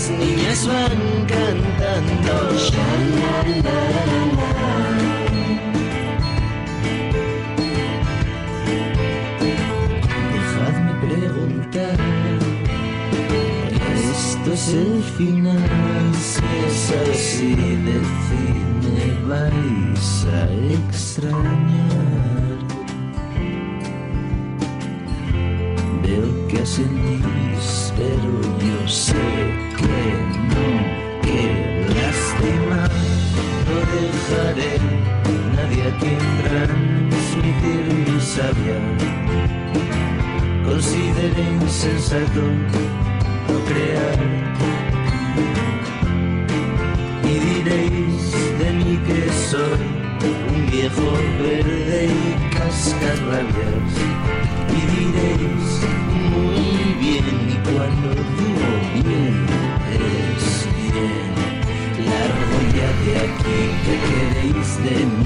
las 0.03 0.19
niñas 0.19 0.67
van 0.67 1.25
cantando. 1.27 2.33
Sha-la-la-la-la. 2.57 3.73
Dejadme 10.33 10.93
preguntar, 11.07 11.99
esto 13.95 14.49
es 14.53 14.65
el 14.73 15.03
final, 15.17 16.13
si 16.15 16.45
es 16.67 16.81
así, 17.09 17.51
decidme, 17.89 19.05
vais 19.27 20.25
a 20.25 20.41
extrañar. 20.73 22.57
Veo 26.03 26.29
que 26.47 26.57
asentís, 26.61 27.32
pero 28.03 28.31
yo 28.67 28.87
sé 28.87 29.23
que 29.79 30.01
no, 30.51 30.67
que 31.25 31.41
lástima, 31.95 32.81
no 33.67 33.77
dejaré 33.95 34.73
nadie 35.55 35.83
a 35.89 35.97
quien 35.99 36.23
transmitir 36.43 37.83
mi 38.05 38.19
sabia 38.19 38.79
considere 40.65 41.41
insensato 41.61 42.43
procrear. 43.47 44.19
Y 47.23 47.33
diréis 47.47 48.23
de 48.59 48.69
mí 48.79 48.93
que 49.07 49.21
soy 49.49 49.83
un 50.53 50.71
viejo 50.71 51.11
verde 51.41 52.01
y 52.07 52.55
cascarrabias. 52.55 53.93
Y 54.77 54.81
diréis 54.93 55.65
y 56.57 56.62
cuando 57.63 58.09
digo 58.09 58.71
bien, 58.93 59.45
es 59.91 60.67
bien. 60.75 61.31
Largo 62.05 62.57
ya 62.75 62.89
de 63.03 63.11
aquí, 63.25 63.59
que 63.85 63.95
queréis 64.07 64.71
de 64.83 64.95
mí? 65.05 65.22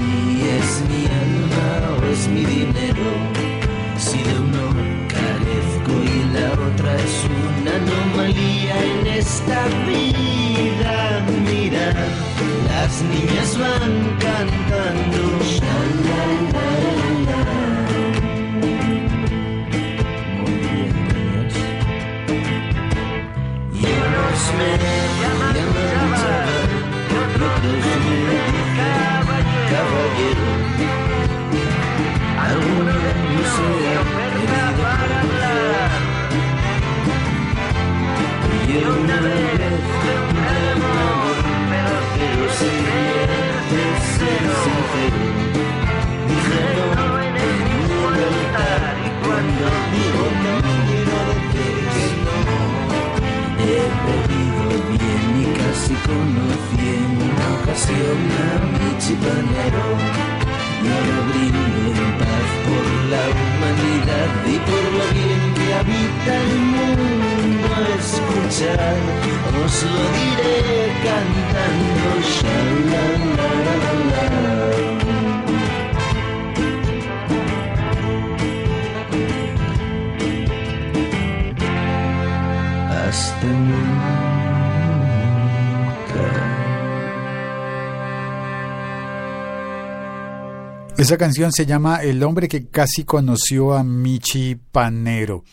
Esa 90.98 91.16
canción 91.16 91.52
se 91.52 91.64
llama 91.64 92.02
El 92.02 92.22
hombre 92.22 92.48
que 92.48 92.66
casi 92.66 93.04
conoció 93.04 93.72
a 93.72 93.82
Michi 93.82 94.56
Panero. 94.56 95.44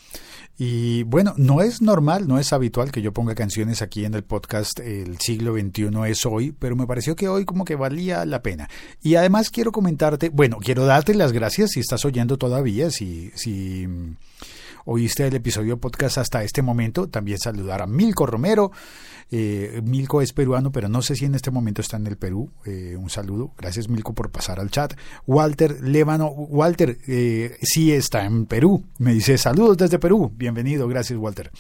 Y 0.58 1.04
bueno, 1.04 1.34
no 1.38 1.62
es 1.62 1.82
normal, 1.82 2.28
no 2.28 2.40
es 2.40 2.52
habitual 2.52 2.92
que 2.92 3.02
yo 3.02 3.14
ponga 3.14 3.36
canciones 3.36 3.82
aquí 3.82 4.06
en 4.06 4.16
el 4.16 4.24
podcast 4.24 4.80
El 4.80 5.20
siglo 5.20 5.54
XXI 5.54 5.90
es 6.08 6.26
hoy, 6.26 6.52
pero 6.52 6.76
me 6.76 6.88
pareció 6.88 7.16
que 7.16 7.28
hoy 7.28 7.46
como 7.46 7.64
que 7.64 7.76
valía 7.76 8.26
la 8.26 8.42
pena. 8.42 8.70
Y 9.02 9.16
además 9.16 9.50
quiero 9.50 9.72
comentarte, 9.72 10.28
bueno, 10.28 10.58
quiero 10.58 10.86
darte 10.86 11.14
las 11.14 11.32
gracias 11.32 11.72
si 11.72 11.80
estás 11.80 12.04
oyendo 12.04 12.38
todavía, 12.38 12.90
si, 12.90 13.32
si 13.36 13.88
oíste 14.86 15.28
el 15.28 15.36
episodio 15.36 15.78
podcast 15.78 16.20
hasta 16.20 16.44
este 16.44 16.62
momento. 16.62 17.08
También 17.08 17.38
saludar 17.40 17.82
a 17.82 17.88
Milko 17.88 18.26
Romero. 18.26 18.72
Eh, 19.32 19.82
Milko 19.84 20.22
es 20.22 20.34
peruano, 20.34 20.72
pero 20.72 20.88
no 20.88 21.02
sé 21.02 21.16
si 21.16 21.26
en 21.26 21.36
este 21.36 21.52
momento 21.52 21.82
está 21.82 21.98
en 21.98 22.08
el 22.08 22.18
Perú. 22.18 22.52
Eh, 22.66 22.96
un 22.98 23.10
saludo. 23.10 23.54
Gracias, 23.58 23.90
Milko, 23.90 24.14
por 24.14 24.32
pasar 24.32 24.60
al 24.60 24.70
chat. 24.70 24.94
Walter 25.26 25.82
Lébano. 25.82 26.28
Walter, 26.28 26.98
eh, 27.08 27.58
sí 27.62 27.92
está 27.92 28.26
en 28.26 28.46
Perú. 28.46 28.84
Me 29.00 29.14
dice 29.14 29.38
saludos 29.38 29.78
desde 29.78 30.00
Perú. 30.00 30.32
Bienvenido. 30.36 30.88
Gracias, 30.88 31.18
Walter. 31.20 31.52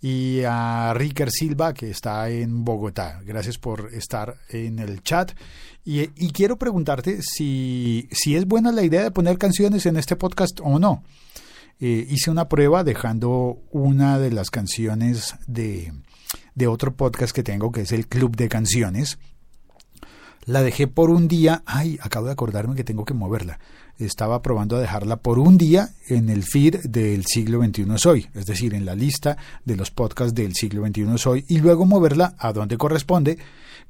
Y 0.00 0.42
a 0.46 0.92
Ricker 0.94 1.30
Silva, 1.30 1.72
que 1.72 1.90
está 1.90 2.28
en 2.28 2.64
Bogotá. 2.64 3.20
Gracias 3.24 3.58
por 3.58 3.90
estar 3.94 4.36
en 4.48 4.78
el 4.78 5.02
chat. 5.02 5.32
Y, 5.84 6.00
y 6.16 6.30
quiero 6.30 6.58
preguntarte 6.58 7.20
si, 7.22 8.08
si 8.10 8.36
es 8.36 8.46
buena 8.46 8.72
la 8.72 8.82
idea 8.82 9.02
de 9.02 9.10
poner 9.10 9.38
canciones 9.38 9.86
en 9.86 9.96
este 9.96 10.16
podcast 10.16 10.60
o 10.62 10.78
no. 10.78 11.02
Eh, 11.80 12.06
hice 12.08 12.30
una 12.30 12.48
prueba 12.48 12.84
dejando 12.84 13.58
una 13.70 14.18
de 14.18 14.30
las 14.30 14.50
canciones 14.50 15.34
de, 15.46 15.92
de 16.54 16.66
otro 16.66 16.94
podcast 16.94 17.34
que 17.34 17.42
tengo, 17.42 17.72
que 17.72 17.82
es 17.82 17.92
el 17.92 18.06
Club 18.06 18.36
de 18.36 18.48
Canciones. 18.48 19.18
La 20.46 20.62
dejé 20.62 20.86
por 20.86 21.10
un 21.10 21.26
día. 21.26 21.62
Ay, 21.66 21.98
acabo 22.02 22.26
de 22.26 22.32
acordarme 22.32 22.74
que 22.74 22.84
tengo 22.84 23.04
que 23.04 23.14
moverla. 23.14 23.58
Estaba 23.98 24.42
probando 24.42 24.76
a 24.76 24.80
dejarla 24.80 25.16
por 25.16 25.38
un 25.38 25.56
día 25.56 25.90
en 26.08 26.28
el 26.28 26.42
feed 26.42 26.80
del 26.84 27.24
siglo 27.24 27.62
XXI 27.62 27.94
es 27.94 28.06
hoy, 28.06 28.28
es 28.34 28.44
decir, 28.44 28.74
en 28.74 28.84
la 28.84 28.94
lista 28.94 29.36
de 29.64 29.76
los 29.76 29.90
podcasts 29.90 30.34
del 30.34 30.54
siglo 30.54 30.84
XXI 30.84 31.14
es 31.14 31.26
hoy, 31.26 31.44
y 31.48 31.58
luego 31.58 31.86
moverla 31.86 32.34
a 32.38 32.52
donde 32.52 32.76
corresponde, 32.76 33.38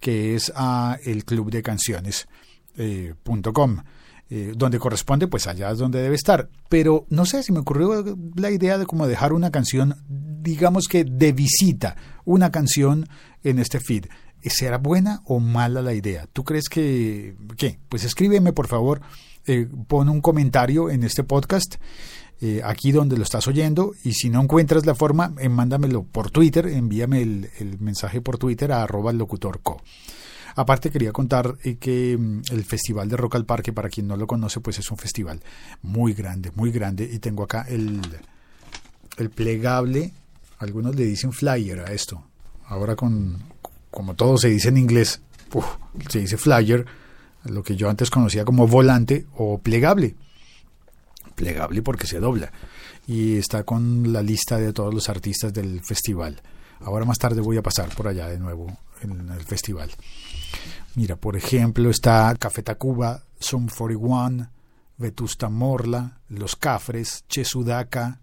que 0.00 0.34
es 0.34 0.52
a 0.54 0.98
el 1.04 1.24
club 1.24 1.50
de 1.50 1.62
canciones. 1.62 2.28
Eh, 2.76 3.14
eh, 4.30 4.54
donde 4.56 4.78
corresponde, 4.78 5.28
pues 5.28 5.46
allá 5.46 5.70
es 5.70 5.78
donde 5.78 6.00
debe 6.00 6.14
estar. 6.14 6.48
Pero 6.68 7.06
no 7.10 7.26
sé, 7.26 7.42
si 7.42 7.52
me 7.52 7.58
ocurrió 7.58 8.16
la 8.36 8.50
idea 8.50 8.78
de 8.78 8.86
como 8.86 9.06
dejar 9.06 9.32
una 9.32 9.50
canción, 9.50 9.96
digamos 10.08 10.88
que 10.88 11.04
de 11.04 11.32
visita, 11.32 11.96
una 12.24 12.50
canción 12.50 13.06
en 13.42 13.58
este 13.58 13.80
feed. 13.80 14.06
¿Será 14.42 14.78
buena 14.78 15.22
o 15.24 15.40
mala 15.40 15.82
la 15.82 15.94
idea? 15.94 16.26
¿Tú 16.32 16.44
crees 16.44 16.68
que... 16.68 17.36
¿Qué? 17.56 17.78
Pues 17.88 18.04
escríbeme, 18.04 18.52
por 18.52 18.66
favor, 18.66 19.00
eh, 19.46 19.68
pon 19.88 20.08
un 20.08 20.20
comentario 20.20 20.90
en 20.90 21.04
este 21.04 21.24
podcast. 21.24 21.76
Eh, 22.40 22.60
aquí 22.64 22.92
donde 22.92 23.16
lo 23.16 23.22
estás 23.22 23.46
oyendo 23.46 23.92
y 24.02 24.12
si 24.12 24.28
no 24.28 24.42
encuentras 24.42 24.84
la 24.84 24.94
forma, 24.94 25.32
mándamelo 25.48 26.02
por 26.02 26.30
Twitter, 26.30 26.66
envíame 26.66 27.22
el, 27.22 27.50
el 27.58 27.78
mensaje 27.78 28.20
por 28.20 28.38
Twitter 28.38 28.72
a 28.72 28.82
arroba 28.82 29.12
locutorco. 29.12 29.80
Aparte 30.56 30.90
quería 30.90 31.12
contar 31.12 31.56
eh, 31.64 31.76
que 31.76 32.16
mm, 32.18 32.42
el 32.50 32.64
Festival 32.64 33.08
de 33.08 33.16
Rock 33.16 33.36
al 33.36 33.44
Parque, 33.44 33.72
para 33.72 33.88
quien 33.88 34.06
no 34.06 34.16
lo 34.16 34.26
conoce, 34.26 34.60
pues 34.60 34.78
es 34.78 34.90
un 34.90 34.98
festival 34.98 35.40
muy 35.82 36.14
grande, 36.14 36.52
muy 36.54 36.70
grande. 36.70 37.08
Y 37.12 37.18
tengo 37.18 37.42
acá 37.42 37.66
el, 37.68 38.00
el 39.16 39.30
plegable, 39.30 40.12
algunos 40.58 40.94
le 40.94 41.04
dicen 41.04 41.32
flyer 41.32 41.80
a 41.80 41.92
esto. 41.92 42.24
Ahora 42.66 42.96
con, 42.96 43.42
como 43.90 44.14
todo 44.14 44.38
se 44.38 44.48
dice 44.48 44.68
en 44.68 44.78
inglés, 44.78 45.20
se 46.08 46.20
dice 46.20 46.36
flyer, 46.36 46.86
lo 47.44 47.62
que 47.62 47.76
yo 47.76 47.90
antes 47.90 48.10
conocía 48.10 48.44
como 48.44 48.66
volante 48.66 49.26
o 49.36 49.58
plegable. 49.58 50.14
Plegable 51.34 51.82
porque 51.82 52.06
se 52.06 52.20
dobla. 52.20 52.52
Y 53.06 53.36
está 53.36 53.64
con 53.64 54.12
la 54.12 54.22
lista 54.22 54.58
de 54.58 54.72
todos 54.72 54.94
los 54.94 55.08
artistas 55.08 55.52
del 55.52 55.82
festival. 55.84 56.40
Ahora 56.80 57.04
más 57.04 57.18
tarde 57.18 57.40
voy 57.40 57.56
a 57.56 57.62
pasar 57.62 57.94
por 57.94 58.08
allá 58.08 58.28
de 58.28 58.38
nuevo 58.38 58.66
en 59.02 59.28
el 59.30 59.42
festival. 59.42 59.90
Mira, 60.94 61.16
por 61.16 61.36
ejemplo, 61.36 61.90
está 61.90 62.34
Café 62.38 62.62
Tacuba, 62.62 63.22
Sum 63.38 63.68
41, 63.68 64.48
Vetusta 64.98 65.48
Morla, 65.48 66.20
Los 66.28 66.56
Cafres, 66.56 67.24
Chesudaka, 67.28 68.20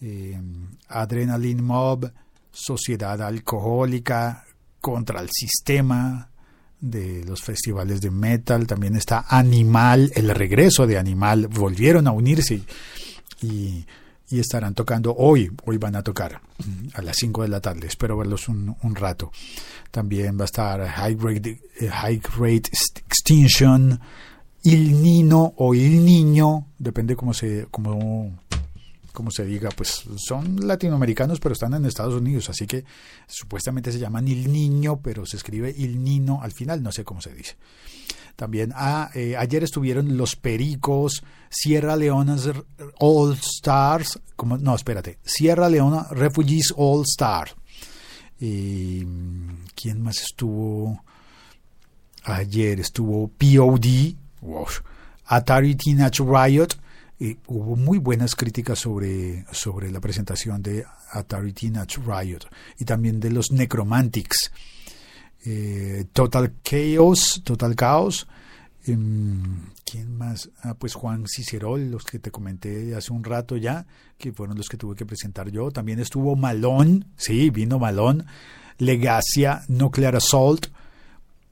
eh, 0.00 0.40
Adrenaline 0.88 1.62
Mob, 1.62 2.10
Sociedad 2.50 3.20
Alcohólica, 3.22 4.44
Contra 4.80 5.20
el 5.20 5.28
Sistema, 5.30 6.28
de 6.80 7.24
los 7.24 7.42
festivales 7.42 8.00
de 8.00 8.10
metal. 8.10 8.66
También 8.66 8.96
está 8.96 9.26
Animal, 9.28 10.12
el 10.14 10.30
regreso 10.30 10.86
de 10.86 10.98
Animal. 10.98 11.48
Volvieron 11.48 12.06
a 12.06 12.12
unirse 12.12 12.62
y 13.42 13.86
estarán 14.30 14.74
tocando 14.74 15.14
hoy, 15.16 15.50
hoy 15.64 15.78
van 15.78 15.96
a 15.96 16.02
tocar 16.02 16.40
mm, 16.58 16.88
a 16.94 17.02
las 17.02 17.16
5 17.16 17.42
de 17.42 17.48
la 17.48 17.60
tarde, 17.60 17.86
espero 17.86 18.16
verlos 18.16 18.48
un, 18.48 18.76
un 18.82 18.94
rato. 18.94 19.32
También 19.90 20.36
va 20.38 20.42
a 20.42 20.44
estar 20.44 20.86
High 20.86 21.16
Rate, 21.18 21.60
eh, 21.80 21.88
High 21.88 22.20
Rate 22.38 22.70
Extinction, 23.06 23.98
Il 24.64 25.02
Nino 25.02 25.54
o 25.56 25.74
Il 25.74 26.04
Niño, 26.04 26.66
depende 26.78 27.16
cómo 27.16 27.32
se, 27.32 27.66
cómo, 27.70 28.38
cómo 29.12 29.30
se 29.30 29.46
diga, 29.46 29.70
pues 29.70 30.04
son 30.16 30.66
latinoamericanos 30.66 31.40
pero 31.40 31.54
están 31.54 31.74
en 31.74 31.86
Estados 31.86 32.14
Unidos, 32.14 32.50
así 32.50 32.66
que 32.66 32.84
supuestamente 33.26 33.92
se 33.92 33.98
llaman 33.98 34.28
Il 34.28 34.52
Niño, 34.52 35.00
pero 35.00 35.24
se 35.24 35.36
escribe 35.38 35.74
Il 35.76 36.02
Nino 36.04 36.42
al 36.42 36.52
final, 36.52 36.82
no 36.82 36.92
sé 36.92 37.04
cómo 37.04 37.22
se 37.22 37.32
dice. 37.32 37.56
También 38.38 38.72
ah, 38.76 39.10
eh, 39.16 39.36
ayer 39.36 39.64
estuvieron 39.64 40.16
los 40.16 40.36
Pericos, 40.36 41.24
Sierra 41.50 41.96
Leona 41.96 42.36
All 43.00 43.32
Stars, 43.32 44.20
como, 44.36 44.56
no, 44.56 44.76
espérate, 44.76 45.18
Sierra 45.24 45.68
Leona 45.68 46.06
Refugees 46.12 46.72
All 46.76 47.02
Star. 47.02 47.48
Y, 48.38 49.04
¿Quién 49.74 50.02
más 50.02 50.20
estuvo? 50.20 51.02
Ayer 52.22 52.78
estuvo 52.78 53.26
POD, 53.26 54.14
Atari 55.24 55.74
Teenage 55.74 56.22
Riot. 56.22 56.68
Hubo 57.48 57.74
muy 57.74 57.98
buenas 57.98 58.36
críticas 58.36 58.78
sobre, 58.78 59.46
sobre 59.50 59.90
la 59.90 59.98
presentación 59.98 60.62
de 60.62 60.86
Atari 61.10 61.52
Teenage 61.52 62.00
Riot 62.06 62.46
y 62.78 62.84
también 62.84 63.18
de 63.18 63.30
los 63.30 63.50
Necromantics. 63.50 64.52
Eh, 65.44 66.04
Total 66.12 66.52
Chaos, 66.62 67.42
Total 67.44 67.74
Chaos. 67.76 68.26
Em, 68.86 69.60
¿Quién 69.84 70.16
más? 70.16 70.50
Ah, 70.62 70.74
pues 70.74 70.94
Juan 70.94 71.26
Cicerol, 71.26 71.90
los 71.90 72.04
que 72.04 72.18
te 72.18 72.30
comenté 72.30 72.94
hace 72.94 73.12
un 73.12 73.24
rato 73.24 73.56
ya, 73.56 73.86
que 74.18 74.32
fueron 74.32 74.56
los 74.56 74.68
que 74.68 74.76
tuve 74.76 74.96
que 74.96 75.06
presentar 75.06 75.50
yo. 75.50 75.70
También 75.70 76.00
estuvo 76.00 76.36
Malón, 76.36 77.06
sí, 77.16 77.50
vino 77.50 77.78
Malón, 77.78 78.26
Legacia, 78.78 79.62
Nuclear 79.68 80.16
Assault 80.16 80.66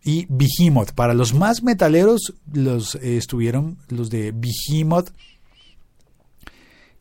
y 0.04 0.26
Behemoth. 0.28 0.92
Para 0.92 1.14
los 1.14 1.34
más 1.34 1.62
metaleros, 1.62 2.34
los 2.52 2.94
eh, 2.96 3.16
estuvieron 3.16 3.78
los 3.88 4.10
de 4.10 4.32
Behemoth. 4.32 5.10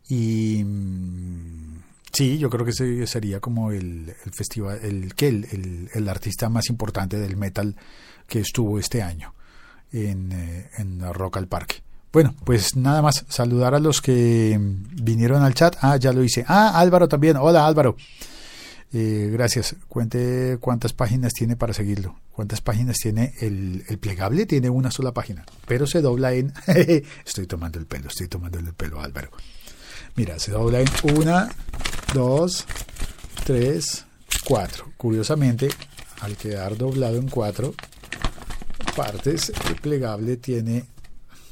Y 0.07 0.63
mm, 0.63 1.77
Sí, 2.15 2.37
yo 2.37 2.49
creo 2.49 2.63
que 2.63 2.71
ese 2.71 3.05
sería 3.07 3.41
como 3.41 3.71
el, 3.71 4.15
festival, 4.31 4.79
el, 4.81 5.13
que 5.15 5.27
el, 5.27 5.89
el, 5.93 6.07
artista 6.07 6.47
más 6.47 6.69
importante 6.69 7.19
del 7.19 7.35
metal 7.35 7.75
que 8.25 8.39
estuvo 8.39 8.79
este 8.79 9.03
año 9.03 9.33
en, 9.91 10.31
eh, 10.31 10.69
en 10.77 11.01
Rock 11.13 11.35
al 11.35 11.47
Parque. 11.47 11.83
Bueno, 12.13 12.33
pues 12.45 12.77
nada 12.77 13.01
más, 13.01 13.25
saludar 13.27 13.75
a 13.75 13.79
los 13.79 14.01
que 14.01 14.57
vinieron 14.57 15.43
al 15.43 15.53
chat. 15.55 15.75
Ah, 15.81 15.97
ya 15.97 16.13
lo 16.13 16.23
hice. 16.23 16.45
Ah, 16.47 16.79
Álvaro 16.79 17.09
también. 17.09 17.35
Hola 17.35 17.67
Álvaro. 17.67 17.97
Eh, 18.93 19.29
gracias. 19.33 19.75
Cuente 19.89 20.57
cuántas 20.61 20.93
páginas 20.93 21.33
tiene 21.33 21.57
para 21.57 21.73
seguirlo. 21.73 22.15
¿Cuántas 22.31 22.61
páginas 22.61 22.95
tiene 22.95 23.33
el, 23.41 23.83
el, 23.89 23.97
plegable? 23.97 24.45
Tiene 24.45 24.69
una 24.69 24.89
sola 24.89 25.13
página, 25.13 25.45
pero 25.67 25.85
se 25.85 25.99
dobla 25.99 26.31
en... 26.33 26.53
estoy 27.25 27.47
tomando 27.47 27.77
el 27.77 27.85
pelo, 27.85 28.07
estoy 28.07 28.29
tomando 28.29 28.59
el 28.59 28.73
pelo, 28.73 29.01
Álvaro. 29.01 29.31
Mira, 30.15 30.39
se 30.39 30.51
dobla 30.51 30.79
en 30.79 30.87
una, 31.17 31.49
dos, 32.13 32.65
tres, 33.43 34.05
cuatro. 34.45 34.91
Curiosamente, 34.95 35.67
al 36.21 36.37
quedar 36.37 36.77
doblado 36.77 37.17
en 37.17 37.27
cuatro 37.27 37.73
partes, 38.95 39.51
el 39.67 39.75
plegable 39.75 40.37
tiene 40.37 40.85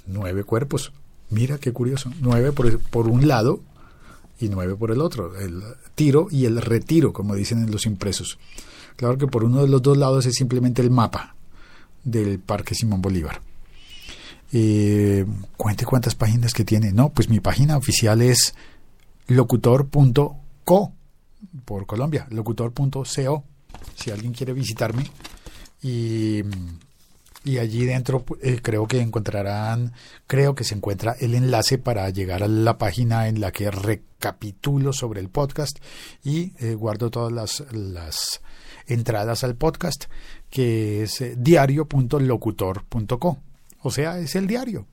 nueve 0.06 0.46
cuerpos. 0.46 0.94
Mira 1.30 1.58
qué 1.58 1.74
curioso. 1.74 2.12
Nueve 2.22 2.54
por, 2.54 2.80
por 2.80 3.08
un 3.08 3.28
lado 3.28 3.62
y 4.40 4.48
nueve 4.48 4.76
por 4.76 4.92
el 4.92 5.02
otro. 5.02 5.38
El 5.38 5.62
tiro 5.96 6.28
y 6.32 6.46
el 6.46 6.62
retiro, 6.62 7.12
como 7.12 7.36
dicen 7.36 7.60
en 7.64 7.72
los 7.72 7.86
impresos. 7.86 8.40
Claro 8.96 9.18
que 9.18 9.28
por 9.28 9.44
uno 9.44 9.62
de 9.62 9.68
los 9.68 9.82
dos 9.82 9.98
lados 9.98 10.26
es 10.26 10.36
simplemente 10.36 10.82
el 10.82 10.90
mapa 10.90 11.36
del 12.04 12.40
Parque 12.40 12.76
Simón 12.76 13.02
Bolívar. 13.02 13.42
Eh, 14.56 15.26
cuente 15.58 15.84
cuántas 15.84 16.14
páginas 16.14 16.54
que 16.54 16.64
tiene. 16.64 16.92
No, 16.92 17.10
pues 17.10 17.28
mi 17.28 17.40
página 17.40 17.76
oficial 17.76 18.22
es 18.22 18.54
locutor.co 19.28 20.94
por 21.66 21.88
Colombia, 21.88 22.28
locutor.co, 22.30 23.44
si 23.96 24.12
alguien 24.12 24.34
quiere 24.34 24.54
visitarme. 24.54 25.10
Y, 25.82 26.44
y 27.44 27.58
allí 27.58 27.86
dentro 27.86 28.24
eh, 28.42 28.60
creo 28.62 28.88
que 28.88 29.02
encontrarán, 29.02 29.92
creo 30.28 30.54
que 30.56 30.64
se 30.64 30.76
encuentra 30.76 31.16
el 31.20 31.34
enlace 31.34 31.80
para 31.80 32.10
llegar 32.12 32.44
a 32.44 32.48
la 32.48 32.78
página 32.78 33.28
en 33.28 33.42
la 33.42 33.52
que 33.52 33.72
recapitulo 33.72 34.94
sobre 34.94 35.20
el 35.20 35.30
podcast 35.30 35.80
y 36.24 36.54
eh, 36.60 36.76
guardo 36.76 37.10
todas 37.10 37.34
las, 37.34 37.64
las 37.72 38.42
entradas 38.86 39.44
al 39.44 39.56
podcast, 39.56 40.06
que 40.50 41.04
es 41.04 41.24
diario.locutor.co. 41.38 43.40
O 43.84 43.92
sea, 43.92 44.18
es 44.18 44.36
el 44.36 44.48
diario. 44.48 44.88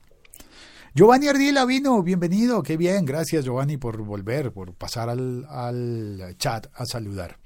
Giovanni 0.93 1.29
Ardila 1.29 1.63
vino, 1.65 2.03
bienvenido, 2.03 2.61
qué 2.61 2.75
bien, 2.75 3.05
gracias 3.05 3.45
Giovanni 3.45 3.77
por 3.77 4.01
volver, 4.03 4.51
por 4.51 4.73
pasar 4.73 5.09
al, 5.09 6.35
chat 6.37 6.67
a 6.73 6.85
saludar. 6.85 7.37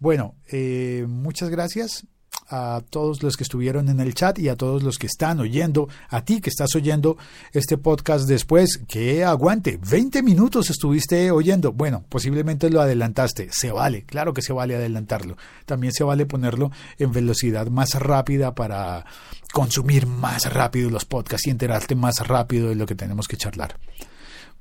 Bueno, 0.00 0.34
eh, 0.50 1.06
muchas 1.08 1.48
gracias 1.48 2.08
a 2.52 2.82
todos 2.90 3.22
los 3.22 3.36
que 3.36 3.44
estuvieron 3.44 3.88
en 3.88 3.98
el 3.98 4.14
chat 4.14 4.38
y 4.38 4.48
a 4.50 4.56
todos 4.56 4.82
los 4.82 4.98
que 4.98 5.06
están 5.06 5.40
oyendo, 5.40 5.88
a 6.10 6.24
ti 6.24 6.40
que 6.40 6.50
estás 6.50 6.74
oyendo 6.74 7.16
este 7.52 7.78
podcast 7.78 8.28
después, 8.28 8.80
que 8.86 9.24
aguante, 9.24 9.80
20 9.90 10.22
minutos 10.22 10.68
estuviste 10.68 11.30
oyendo, 11.30 11.72
bueno, 11.72 12.04
posiblemente 12.08 12.68
lo 12.68 12.82
adelantaste, 12.82 13.48
se 13.50 13.72
vale, 13.72 14.04
claro 14.04 14.34
que 14.34 14.42
se 14.42 14.52
vale 14.52 14.76
adelantarlo, 14.76 15.38
también 15.64 15.94
se 15.94 16.04
vale 16.04 16.26
ponerlo 16.26 16.70
en 16.98 17.10
velocidad 17.10 17.68
más 17.68 17.94
rápida 17.94 18.54
para 18.54 19.06
consumir 19.52 20.06
más 20.06 20.52
rápido 20.52 20.90
los 20.90 21.06
podcasts 21.06 21.46
y 21.46 21.50
enterarte 21.50 21.94
más 21.94 22.18
rápido 22.26 22.68
de 22.68 22.74
lo 22.74 22.84
que 22.84 22.94
tenemos 22.94 23.28
que 23.28 23.38
charlar. 23.38 23.78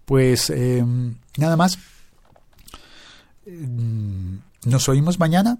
Pues 0.05 0.49
em, 0.49 1.15
nada 1.37 1.57
más. 1.57 1.77
Em, 3.45 4.41
nos 4.65 4.89
oímos 4.89 5.19
mañana. 5.19 5.59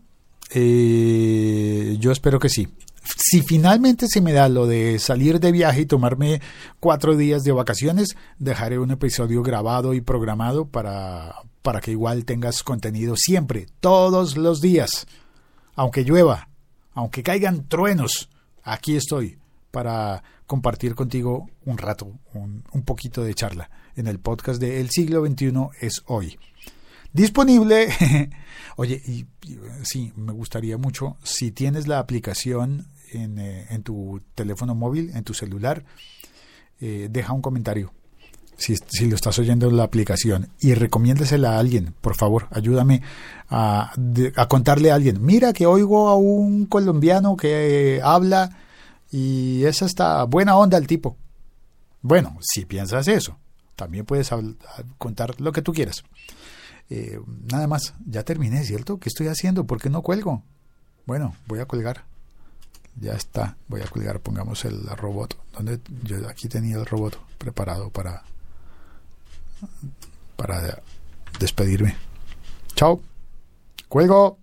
Eh, 0.54 1.96
yo 2.00 2.12
espero 2.12 2.40
que 2.40 2.50
sí. 2.50 2.68
si 3.04 3.42
finalmente 3.42 4.08
se 4.08 4.22
me 4.22 4.34
da 4.34 4.50
lo 4.50 4.68
de 4.68 5.00
salir 5.00 5.40
de 5.40 5.52
viaje 5.52 5.82
y 5.82 5.86
tomarme 5.86 6.42
cuatro 6.80 7.16
días 7.16 7.44
de 7.44 7.52
vacaciones, 7.52 8.16
dejaré 8.38 8.78
un 8.78 8.92
episodio 8.92 9.44
grabado 9.44 9.94
y 9.94 10.02
programado 10.02 10.66
para, 10.66 11.36
para 11.62 11.80
que 11.80 11.92
igual 11.92 12.26
tengas 12.26 12.64
contenido 12.64 13.16
siempre, 13.18 13.68
todos 13.80 14.38
los 14.38 14.62
días. 14.62 15.08
Aunque 15.76 16.04
llueva, 16.04 16.50
aunque 16.94 17.24
caigan 17.24 17.68
truenos, 17.68 18.30
aquí 18.64 18.96
estoy 18.96 19.38
para 19.72 20.24
compartir 20.46 20.96
contigo 20.96 21.50
un 21.66 21.78
rato, 21.78 22.12
un, 22.34 22.66
un 22.74 22.84
poquito 22.84 23.24
de 23.24 23.34
charla 23.34 23.70
en 23.96 24.08
el 24.08 24.20
podcast 24.20 24.60
de 24.60 24.82
El 24.82 24.90
siglo 24.90 25.26
XXI 25.26 25.54
es 25.80 26.04
hoy. 26.08 26.38
Disponible, 27.14 27.90
oye, 28.78 29.02
y, 29.06 29.26
sí, 29.84 30.14
me 30.16 30.32
gustaría 30.32 30.78
mucho, 30.78 31.18
si 31.24 31.52
tienes 31.52 31.88
la 31.88 32.00
aplicación 32.00 32.88
en, 33.12 33.38
eh, 33.40 33.80
tu 33.84 34.22
teléfono 34.36 34.76
móvil, 34.76 35.12
en 35.14 35.24
tu 35.24 35.34
celular, 35.34 35.84
eh, 36.80 37.08
deja 37.12 37.34
un 37.34 37.42
comentario. 37.42 37.94
Si, 38.58 38.76
si, 38.90 39.08
lo 39.08 39.16
estás 39.16 39.40
oyendo 39.40 39.68
en 39.68 39.76
la 39.76 39.84
aplicación 39.84 40.50
y 40.60 40.76
recomiéndesela 40.76 41.56
a 41.56 41.60
alguien, 41.60 41.96
por 42.00 42.16
favor, 42.16 42.48
ayúdame 42.52 43.02
a, 43.50 43.92
contarle 44.48 44.92
a 44.92 44.96
alguien. 44.96 45.24
Mira 45.26 45.52
que 45.52 45.66
oigo 45.66 46.10
a 46.10 46.16
un 46.16 46.68
colombiano 46.68 47.36
que 47.36 48.00
habla 48.04 48.58
y 49.10 49.64
es 49.66 49.82
hasta 49.82 50.24
buena 50.26 50.56
onda 50.58 50.78
el 50.78 50.86
tipo. 50.86 51.18
Bueno, 52.04 52.38
si 52.42 52.66
piensas 52.66 53.08
eso, 53.08 53.38
también 53.76 54.06
puedes 54.06 54.30
contar 55.00 55.42
lo 55.42 55.52
que 55.52 55.64
tú 55.64 55.74
quieras. 55.74 56.04
Eh, 56.94 57.22
nada 57.50 57.68
más, 57.68 57.94
ya 58.06 58.24
terminé, 58.24 58.66
¿cierto? 58.66 59.00
¿Qué 59.00 59.08
estoy 59.08 59.28
haciendo? 59.28 59.66
¿Por 59.66 59.82
qué 59.82 59.90
no 59.90 60.02
cuelgo? 60.02 60.44
Bueno, 61.06 61.34
voy 61.48 61.60
a 61.60 61.66
colgar. 61.66 62.04
Ya 63.00 63.14
está, 63.14 63.56
voy 63.70 63.80
a 63.80 63.88
colgar, 63.88 64.20
pongamos 64.20 64.66
el 64.66 64.86
robot. 64.98 65.38
Yo 66.04 66.28
aquí 66.28 66.50
tenía 66.50 66.76
el 66.76 66.86
robot 66.86 67.18
preparado 67.38 67.90
para 67.92 68.24
para 70.36 70.82
despedirme. 71.40 71.96
Chao. 72.76 73.02
Cuelgo. 73.88 74.38